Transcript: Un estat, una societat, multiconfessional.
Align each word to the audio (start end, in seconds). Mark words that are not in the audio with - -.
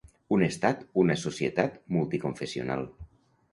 Un 0.37 0.45
estat, 0.45 0.81
una 1.01 1.17
societat, 1.25 1.77
multiconfessional. 1.99 2.85